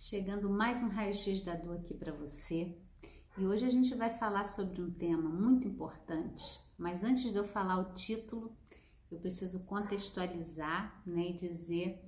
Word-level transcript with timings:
Chegando 0.00 0.48
mais 0.48 0.80
um 0.80 0.88
raio-x 0.88 1.42
da 1.42 1.56
dor 1.56 1.78
aqui 1.78 1.92
para 1.92 2.12
você. 2.12 2.72
E 3.36 3.44
hoje 3.44 3.66
a 3.66 3.70
gente 3.70 3.92
vai 3.96 4.16
falar 4.16 4.44
sobre 4.44 4.80
um 4.80 4.92
tema 4.92 5.28
muito 5.28 5.66
importante. 5.66 6.44
Mas 6.78 7.02
antes 7.02 7.32
de 7.32 7.36
eu 7.36 7.42
falar 7.42 7.80
o 7.80 7.92
título, 7.94 8.56
eu 9.10 9.18
preciso 9.18 9.64
contextualizar 9.64 11.02
né, 11.04 11.30
e 11.30 11.32
dizer 11.32 12.00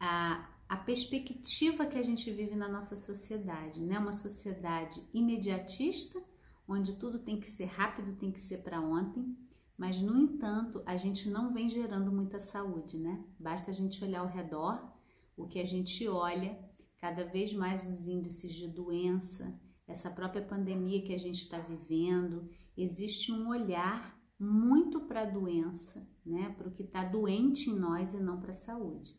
a, 0.00 0.50
a 0.66 0.78
perspectiva 0.78 1.84
que 1.84 1.98
a 1.98 2.02
gente 2.02 2.30
vive 2.30 2.56
na 2.56 2.68
nossa 2.68 2.96
sociedade, 2.96 3.82
né? 3.82 3.98
Uma 3.98 4.14
sociedade 4.14 5.06
imediatista, 5.12 6.18
onde 6.66 6.94
tudo 6.94 7.18
tem 7.18 7.38
que 7.38 7.46
ser 7.46 7.66
rápido, 7.66 8.16
tem 8.16 8.32
que 8.32 8.40
ser 8.40 8.62
para 8.62 8.80
ontem, 8.80 9.36
mas 9.76 10.00
no 10.00 10.16
entanto, 10.16 10.82
a 10.86 10.96
gente 10.96 11.28
não 11.28 11.52
vem 11.52 11.68
gerando 11.68 12.10
muita 12.10 12.40
saúde, 12.40 12.98
né? 12.98 13.22
Basta 13.38 13.70
a 13.70 13.74
gente 13.74 14.02
olhar 14.02 14.20
ao 14.20 14.26
redor, 14.26 14.90
o 15.36 15.46
que 15.46 15.60
a 15.60 15.66
gente 15.66 16.08
olha, 16.08 16.58
cada 17.04 17.22
vez 17.22 17.52
mais 17.52 17.86
os 17.86 18.08
índices 18.08 18.54
de 18.54 18.66
doença, 18.66 19.54
essa 19.86 20.08
própria 20.08 20.40
pandemia 20.40 21.02
que 21.02 21.12
a 21.12 21.18
gente 21.18 21.40
está 21.40 21.58
vivendo, 21.58 22.48
existe 22.74 23.30
um 23.30 23.50
olhar 23.50 24.18
muito 24.40 25.02
para 25.02 25.20
a 25.20 25.30
doença, 25.30 26.08
né? 26.24 26.54
Para 26.56 26.66
o 26.66 26.70
que 26.70 26.82
está 26.82 27.04
doente 27.04 27.68
em 27.68 27.78
nós 27.78 28.14
e 28.14 28.20
não 28.20 28.40
para 28.40 28.52
a 28.52 28.54
saúde. 28.54 29.14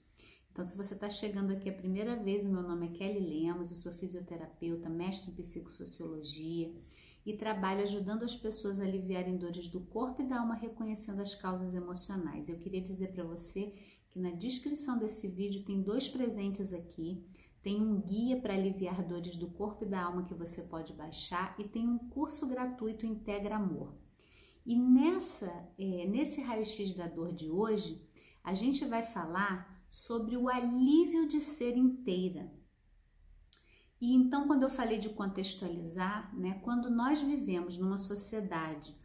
Então, 0.52 0.66
se 0.66 0.76
você 0.76 0.96
está 0.96 1.08
chegando 1.08 1.52
aqui 1.52 1.70
a 1.70 1.74
primeira 1.74 2.16
vez, 2.16 2.44
o 2.48 2.52
meu 2.52 2.64
nome 2.64 2.88
é 2.88 2.90
Kelly 2.90 3.20
Lemos, 3.20 3.70
eu 3.70 3.76
sou 3.76 3.92
fisioterapeuta, 3.94 4.90
mestre 4.90 5.30
em 5.30 5.36
psicossociologia 5.36 6.74
e 7.24 7.38
trabalho 7.38 7.84
ajudando 7.84 8.24
as 8.24 8.36
pessoas 8.36 8.80
a 8.80 8.84
aliviarem 8.84 9.38
dores 9.38 9.68
do 9.68 9.82
corpo 9.82 10.24
e 10.24 10.28
da 10.28 10.40
alma, 10.40 10.56
reconhecendo 10.56 11.22
as 11.22 11.36
causas 11.36 11.76
emocionais. 11.76 12.50
Eu 12.50 12.58
queria 12.58 12.82
dizer 12.82 13.14
para 13.14 13.24
você 13.24 13.76
que 14.10 14.18
na 14.18 14.32
descrição 14.32 14.98
desse 14.98 15.28
vídeo 15.28 15.64
tem 15.64 15.84
dois 15.84 16.08
presentes 16.08 16.74
aqui. 16.74 17.24
Tem 17.66 17.82
um 17.82 18.00
guia 18.00 18.40
para 18.40 18.54
aliviar 18.54 19.04
dores 19.04 19.36
do 19.36 19.48
corpo 19.48 19.86
e 19.86 19.88
da 19.88 20.04
alma 20.04 20.26
que 20.26 20.36
você 20.36 20.62
pode 20.62 20.94
baixar 20.94 21.56
e 21.58 21.64
tem 21.64 21.90
um 21.90 21.98
curso 21.98 22.48
gratuito 22.48 23.08
Integra 23.08 23.56
Amor. 23.56 23.98
E 24.64 24.78
nessa, 24.78 25.48
é, 25.76 26.06
nesse 26.06 26.44
raio-x 26.44 26.94
da 26.94 27.08
dor 27.08 27.34
de 27.34 27.50
hoje, 27.50 28.08
a 28.44 28.54
gente 28.54 28.86
vai 28.86 29.02
falar 29.02 29.84
sobre 29.90 30.38
o 30.38 30.48
alívio 30.48 31.28
de 31.28 31.40
ser 31.40 31.76
inteira. 31.76 32.54
E 34.00 34.14
então, 34.14 34.46
quando 34.46 34.62
eu 34.62 34.70
falei 34.70 35.00
de 35.00 35.10
contextualizar, 35.10 36.38
né, 36.38 36.60
quando 36.64 36.92
nós 36.92 37.20
vivemos 37.20 37.80
numa 37.80 37.98
sociedade 37.98 38.96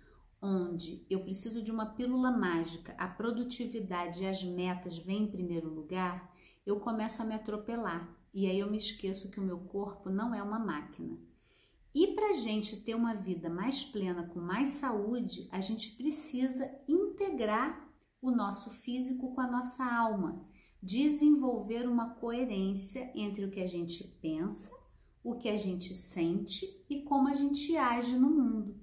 onde 0.42 1.06
eu 1.08 1.22
preciso 1.22 1.62
de 1.62 1.72
uma 1.72 1.86
pílula 1.86 2.30
mágica, 2.30 2.94
a 2.98 3.08
produtividade 3.08 4.22
e 4.22 4.26
as 4.26 4.44
metas 4.44 4.98
vêm 4.98 5.22
em 5.22 5.30
primeiro 5.30 5.70
lugar, 5.70 6.30
eu 6.66 6.78
começo 6.78 7.22
a 7.22 7.24
me 7.24 7.34
atropelar 7.34 8.19
e 8.32 8.46
aí 8.46 8.58
eu 8.58 8.70
me 8.70 8.76
esqueço 8.76 9.30
que 9.30 9.40
o 9.40 9.42
meu 9.42 9.58
corpo 9.58 10.08
não 10.08 10.34
é 10.34 10.42
uma 10.42 10.58
máquina. 10.58 11.18
E 11.94 12.08
para 12.08 12.30
a 12.30 12.32
gente 12.32 12.76
ter 12.76 12.94
uma 12.94 13.14
vida 13.14 13.50
mais 13.50 13.84
plena, 13.84 14.28
com 14.28 14.40
mais 14.40 14.70
saúde, 14.70 15.48
a 15.50 15.60
gente 15.60 15.90
precisa 15.96 16.70
integrar 16.86 17.88
o 18.22 18.30
nosso 18.30 18.70
físico 18.70 19.34
com 19.34 19.40
a 19.40 19.50
nossa 19.50 19.84
alma 19.84 20.44
desenvolver 20.82 21.86
uma 21.86 22.10
coerência 22.14 23.10
entre 23.14 23.44
o 23.44 23.50
que 23.50 23.60
a 23.60 23.66
gente 23.66 24.04
pensa, 24.22 24.70
o 25.22 25.34
que 25.34 25.48
a 25.48 25.56
gente 25.56 25.94
sente 25.94 26.66
e 26.88 27.02
como 27.02 27.28
a 27.28 27.34
gente 27.34 27.76
age 27.76 28.16
no 28.16 28.30
mundo. 28.30 28.80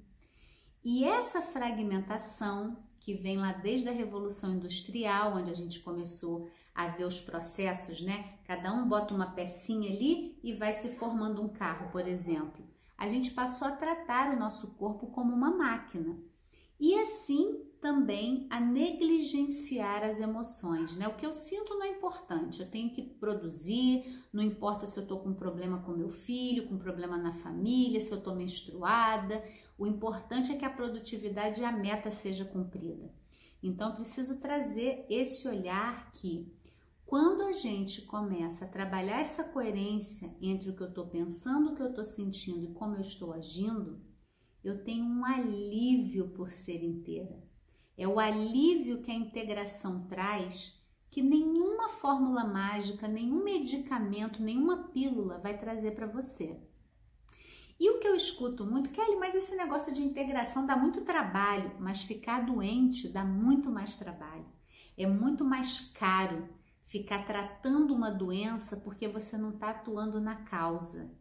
E 0.84 1.04
essa 1.04 1.42
fragmentação, 1.42 2.78
que 3.00 3.14
vem 3.14 3.38
lá 3.38 3.54
desde 3.54 3.90
a 3.90 3.92
Revolução 3.92 4.54
Industrial, 4.54 5.36
onde 5.38 5.50
a 5.50 5.56
gente 5.56 5.80
começou 5.80 6.48
a 6.78 6.90
ver 6.90 7.06
os 7.06 7.20
processos, 7.20 8.04
né? 8.04 8.36
Cada 8.46 8.72
um 8.72 8.88
bota 8.88 9.12
uma 9.12 9.32
pecinha 9.32 9.90
ali 9.90 10.38
e 10.44 10.54
vai 10.54 10.74
se 10.74 10.90
formando 10.90 11.42
um 11.42 11.50
carro, 11.50 11.92
por 11.92 12.08
exemplo. 12.08 12.64
A 12.96 13.08
gente 13.08 13.32
passou 13.32 13.68
a 13.68 13.72
tratar 13.72 14.32
o 14.32 14.40
nosso 14.40 14.76
corpo 14.76 15.08
como 15.08 15.34
uma 15.34 15.50
máquina. 15.50 16.16
E 16.80 16.94
assim 17.00 17.64
também 17.82 18.46
a 18.52 18.60
negligenciar 18.60 20.04
as 20.04 20.20
emoções, 20.20 20.96
né? 20.96 21.08
O 21.08 21.16
que 21.16 21.26
eu 21.26 21.34
sinto 21.34 21.74
não 21.74 21.84
é 21.84 21.90
importante, 21.90 22.60
eu 22.60 22.70
tenho 22.70 22.92
que 22.92 23.02
produzir, 23.02 24.24
não 24.32 24.44
importa 24.44 24.86
se 24.86 25.00
eu 25.00 25.08
tô 25.08 25.18
com 25.18 25.34
problema 25.34 25.82
com 25.82 25.94
meu 25.94 26.10
filho, 26.10 26.68
com 26.68 26.78
problema 26.78 27.18
na 27.18 27.34
família, 27.34 28.02
se 28.02 28.12
eu 28.12 28.22
tô 28.22 28.36
menstruada, 28.36 29.44
o 29.80 29.88
importante 29.88 30.52
é 30.52 30.56
que 30.56 30.66
a 30.66 30.70
produtividade 30.70 31.62
e 31.62 31.66
a 31.66 31.72
meta 31.72 32.12
seja 32.12 32.46
cumprida. 32.46 33.12
Então, 33.62 33.96
preciso 33.96 34.40
trazer 34.40 35.06
esse 35.10 35.48
olhar 35.48 36.12
que 36.14 36.52
quando 37.08 37.44
a 37.44 37.54
gente 37.54 38.02
começa 38.02 38.66
a 38.66 38.68
trabalhar 38.68 39.22
essa 39.22 39.42
coerência 39.42 40.36
entre 40.42 40.70
o 40.70 40.76
que 40.76 40.84
eu 40.84 40.90
estou 40.90 41.08
pensando, 41.08 41.72
o 41.72 41.76
que 41.76 41.82
eu 41.82 41.88
estou 41.88 42.04
sentindo 42.04 42.66
e 42.66 42.74
como 42.74 42.96
eu 42.96 43.00
estou 43.00 43.32
agindo, 43.32 44.02
eu 44.62 44.84
tenho 44.84 45.06
um 45.06 45.24
alívio 45.24 46.28
por 46.32 46.52
ser 46.52 46.84
inteira. 46.84 47.42
É 47.98 48.06
o 48.06 48.20
alívio 48.20 49.02
que 49.02 49.10
a 49.10 49.16
integração 49.16 50.06
traz 50.08 50.78
que 51.10 51.22
nenhuma 51.22 51.88
fórmula 51.88 52.44
mágica, 52.44 53.08
nenhum 53.08 53.42
medicamento, 53.42 54.44
nenhuma 54.44 54.90
pílula 54.90 55.38
vai 55.38 55.58
trazer 55.58 55.96
para 55.96 56.08
você. 56.08 56.60
E 57.80 57.90
o 57.90 58.00
que 58.00 58.08
eu 58.08 58.16
escuto 58.16 58.66
muito, 58.66 58.90
Kelly, 58.90 59.16
mas 59.16 59.34
esse 59.34 59.56
negócio 59.56 59.94
de 59.94 60.04
integração 60.04 60.66
dá 60.66 60.76
muito 60.76 61.06
trabalho, 61.06 61.72
mas 61.80 62.02
ficar 62.02 62.46
doente 62.46 63.08
dá 63.08 63.24
muito 63.24 63.70
mais 63.70 63.96
trabalho. 63.96 64.46
É 64.98 65.08
muito 65.08 65.46
mais 65.46 65.80
caro 65.92 66.57
ficar 66.88 67.26
tratando 67.26 67.94
uma 67.94 68.10
doença 68.10 68.78
porque 68.78 69.08
você 69.08 69.38
não 69.38 69.52
está 69.52 69.70
atuando 69.70 70.20
na 70.20 70.36
causa. 70.38 71.12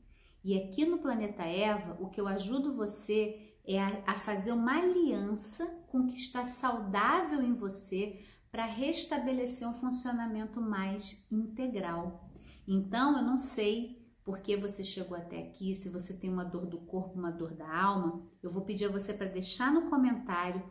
E 0.43 0.57
aqui 0.57 0.87
no 0.87 0.99
Planeta 0.99 1.43
Eva, 1.43 1.97
o 2.01 2.09
que 2.09 2.21
eu 2.21 2.29
ajudo 2.29 2.77
você 2.77 3.55
é 3.65 3.81
a, 3.81 4.03
a 4.07 4.19
fazer 4.19 4.53
uma 4.53 4.79
aliança 4.79 5.67
com 5.89 5.99
o 5.99 6.07
que 6.07 6.15
está 6.15 6.45
saudável 6.45 7.43
em 7.43 7.55
você 7.55 8.25
para 8.51 8.65
restabelecer 8.65 9.69
um 9.69 9.75
funcionamento 9.75 10.61
mais 10.61 11.27
integral. 11.31 12.31
Então, 12.67 13.19
eu 13.19 13.25
não 13.25 13.37
sei 13.37 14.07
por 14.25 14.39
que 14.39 14.57
você 14.57 14.83
chegou 14.83 15.17
até 15.17 15.39
aqui, 15.43 15.75
se 15.75 15.89
você 15.89 16.15
tem 16.15 16.31
uma 16.31 16.45
dor 16.45 16.67
do 16.67 16.79
corpo, 16.79 17.19
uma 17.19 17.31
dor 17.31 17.55
da 17.55 17.69
alma, 17.77 18.25
eu 18.43 18.51
vou 18.51 18.63
pedir 18.63 18.87
a 18.87 18.93
você 18.93 19.13
para 19.13 19.27
deixar 19.27 19.73
no 19.73 19.91
comentário 19.91 20.63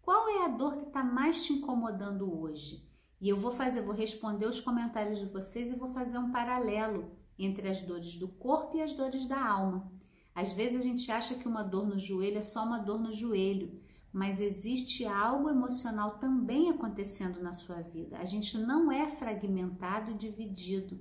qual 0.00 0.28
é 0.28 0.44
a 0.44 0.48
dor 0.48 0.76
que 0.76 0.86
está 0.86 1.02
mais 1.02 1.44
te 1.44 1.52
incomodando 1.52 2.40
hoje. 2.40 2.93
E 3.24 3.28
eu 3.30 3.38
vou 3.38 3.52
fazer, 3.52 3.80
vou 3.80 3.94
responder 3.94 4.44
os 4.44 4.60
comentários 4.60 5.18
de 5.18 5.24
vocês 5.24 5.70
e 5.70 5.74
vou 5.74 5.88
fazer 5.88 6.18
um 6.18 6.30
paralelo 6.30 7.10
entre 7.38 7.66
as 7.66 7.80
dores 7.80 8.16
do 8.16 8.28
corpo 8.28 8.76
e 8.76 8.82
as 8.82 8.92
dores 8.92 9.26
da 9.26 9.42
alma. 9.42 9.90
Às 10.34 10.52
vezes 10.52 10.76
a 10.76 10.82
gente 10.82 11.10
acha 11.10 11.34
que 11.34 11.48
uma 11.48 11.62
dor 11.62 11.86
no 11.86 11.98
joelho 11.98 12.36
é 12.36 12.42
só 12.42 12.62
uma 12.62 12.76
dor 12.76 13.00
no 13.00 13.14
joelho, 13.14 13.80
mas 14.12 14.42
existe 14.42 15.06
algo 15.06 15.48
emocional 15.48 16.18
também 16.18 16.68
acontecendo 16.68 17.40
na 17.40 17.54
sua 17.54 17.80
vida. 17.80 18.18
A 18.18 18.26
gente 18.26 18.58
não 18.58 18.92
é 18.92 19.08
fragmentado 19.08 20.10
e 20.10 20.18
dividido. 20.18 21.00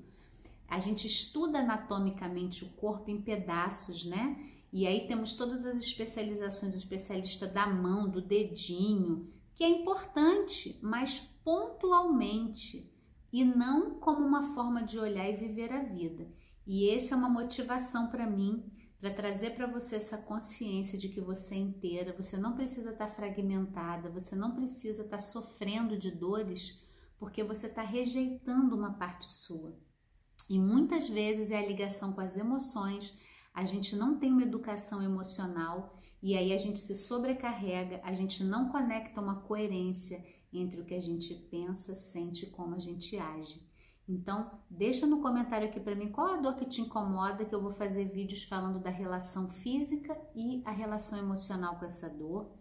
A 0.65 0.79
gente 0.79 1.05
estuda 1.05 1.59
anatomicamente 1.59 2.63
o 2.63 2.69
corpo 2.69 3.11
em 3.11 3.21
pedaços, 3.21 4.05
né? 4.05 4.41
E 4.71 4.87
aí 4.87 5.07
temos 5.07 5.33
todas 5.33 5.65
as 5.65 5.75
especializações, 5.75 6.73
o 6.73 6.77
especialista 6.77 7.45
da 7.45 7.67
mão, 7.67 8.09
do 8.09 8.21
dedinho, 8.21 9.27
que 9.55 9.63
é 9.63 9.69
importante, 9.69 10.79
mas 10.81 11.19
pontualmente 11.43 12.91
e 13.31 13.43
não 13.43 13.99
como 13.99 14.25
uma 14.25 14.53
forma 14.53 14.83
de 14.83 14.99
olhar 14.99 15.29
e 15.29 15.35
viver 15.35 15.71
a 15.71 15.83
vida. 15.83 16.27
E 16.65 16.89
essa 16.89 17.13
é 17.13 17.17
uma 17.17 17.29
motivação 17.29 18.07
para 18.07 18.29
mim 18.29 18.71
para 18.99 19.13
trazer 19.13 19.49
para 19.49 19.67
você 19.67 19.97
essa 19.97 20.17
consciência 20.17 20.97
de 20.97 21.09
que 21.09 21.19
você 21.19 21.55
é 21.55 21.57
inteira, 21.57 22.15
você 22.17 22.37
não 22.37 22.55
precisa 22.55 22.91
estar 22.91 23.07
tá 23.07 23.13
fragmentada, 23.13 24.09
você 24.09 24.33
não 24.33 24.55
precisa 24.55 25.03
estar 25.03 25.17
tá 25.17 25.21
sofrendo 25.21 25.97
de 25.97 26.09
dores 26.09 26.81
porque 27.19 27.43
você 27.43 27.67
está 27.67 27.81
rejeitando 27.81 28.75
uma 28.75 28.93
parte 28.93 29.29
sua. 29.29 29.77
E 30.49 30.57
muitas 30.57 31.09
vezes 31.09 31.51
é 31.51 31.57
a 31.57 31.67
ligação 31.67 32.13
com 32.13 32.21
as 32.21 32.37
emoções, 32.37 33.17
a 33.53 33.65
gente 33.65 33.95
não 33.95 34.17
tem 34.17 34.31
uma 34.31 34.43
educação 34.43 35.01
emocional 35.01 35.99
e 36.21 36.35
aí 36.37 36.53
a 36.53 36.57
gente 36.57 36.79
se 36.79 36.95
sobrecarrega, 36.95 37.99
a 38.03 38.13
gente 38.13 38.43
não 38.43 38.69
conecta 38.69 39.21
uma 39.21 39.41
coerência 39.41 40.23
entre 40.51 40.79
o 40.79 40.85
que 40.85 40.93
a 40.93 41.01
gente 41.01 41.33
pensa, 41.33 41.95
sente 41.95 42.45
e 42.45 42.49
como 42.49 42.75
a 42.75 42.79
gente 42.79 43.17
age. 43.17 43.61
Então, 44.07 44.51
deixa 44.69 45.07
no 45.07 45.21
comentário 45.21 45.67
aqui 45.67 45.79
para 45.79 45.95
mim 45.95 46.11
qual 46.11 46.33
a 46.33 46.37
dor 46.37 46.55
que 46.55 46.65
te 46.65 46.81
incomoda, 46.81 47.45
que 47.45 47.55
eu 47.55 47.61
vou 47.61 47.71
fazer 47.71 48.05
vídeos 48.05 48.43
falando 48.43 48.79
da 48.79 48.89
relação 48.89 49.49
física 49.49 50.17
e 50.35 50.61
a 50.65 50.71
relação 50.71 51.17
emocional 51.17 51.77
com 51.77 51.85
essa 51.85 52.09
dor. 52.09 52.51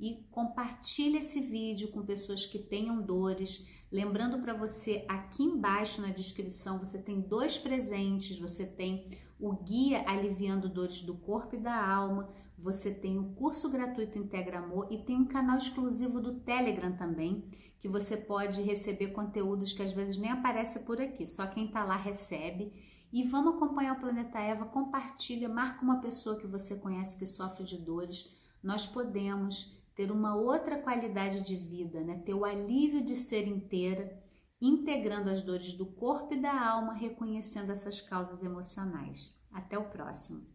E 0.00 0.24
compartilhe 0.30 1.18
esse 1.18 1.40
vídeo 1.40 1.88
com 1.88 2.04
pessoas 2.04 2.46
que 2.46 2.58
tenham 2.58 3.02
dores. 3.02 3.66
Lembrando 3.90 4.40
para 4.40 4.54
você, 4.54 5.04
aqui 5.08 5.42
embaixo 5.42 6.00
na 6.00 6.08
descrição, 6.08 6.78
você 6.78 6.98
tem 6.98 7.20
dois 7.20 7.58
presentes. 7.58 8.38
Você 8.38 8.64
tem 8.64 9.08
o 9.40 9.52
guia 9.56 10.04
Aliviando 10.08 10.68
Dores 10.68 11.02
do 11.02 11.16
Corpo 11.16 11.56
e 11.56 11.60
da 11.60 11.84
Alma. 11.84 12.28
Você 12.58 12.92
tem 12.92 13.18
o 13.18 13.34
curso 13.34 13.70
gratuito 13.70 14.18
Integra 14.18 14.58
Amor 14.58 14.88
e 14.90 14.98
tem 14.98 15.16
um 15.16 15.26
canal 15.26 15.56
exclusivo 15.56 16.20
do 16.20 16.40
Telegram 16.40 16.92
também, 16.96 17.44
que 17.78 17.88
você 17.88 18.16
pode 18.16 18.60
receber 18.62 19.08
conteúdos 19.08 19.72
que 19.72 19.82
às 19.82 19.92
vezes 19.92 20.18
nem 20.18 20.32
aparece 20.32 20.80
por 20.80 21.00
aqui, 21.00 21.24
só 21.24 21.46
quem 21.46 21.66
está 21.66 21.84
lá 21.84 21.96
recebe. 21.96 22.72
E 23.12 23.22
vamos 23.22 23.54
acompanhar 23.54 23.96
o 23.96 24.00
Planeta 24.00 24.40
Eva, 24.40 24.66
compartilha, 24.66 25.48
marca 25.48 25.82
uma 25.82 26.00
pessoa 26.00 26.36
que 26.36 26.48
você 26.48 26.74
conhece 26.74 27.16
que 27.16 27.26
sofre 27.26 27.64
de 27.64 27.78
dores. 27.78 28.34
Nós 28.62 28.84
podemos 28.86 29.77
ter 29.98 30.12
uma 30.12 30.36
outra 30.36 30.78
qualidade 30.78 31.42
de 31.42 31.56
vida, 31.56 32.04
né? 32.04 32.22
Ter 32.24 32.32
o 32.32 32.44
alívio 32.44 33.04
de 33.04 33.16
ser 33.16 33.48
inteira, 33.48 34.16
integrando 34.60 35.28
as 35.28 35.42
dores 35.42 35.72
do 35.72 35.84
corpo 35.86 36.34
e 36.34 36.40
da 36.40 36.52
alma, 36.70 36.92
reconhecendo 36.92 37.72
essas 37.72 38.00
causas 38.00 38.44
emocionais. 38.44 39.36
Até 39.50 39.76
o 39.76 39.90
próximo. 39.90 40.46